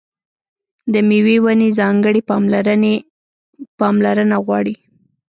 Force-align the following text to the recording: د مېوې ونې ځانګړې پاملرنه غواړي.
د 0.93 0.95
مېوې 1.07 1.37
ونې 1.43 1.69
ځانګړې 1.79 2.21
پاملرنه 3.79 4.37
غواړي. 4.45 4.75